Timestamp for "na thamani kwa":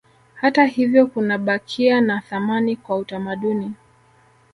2.01-2.95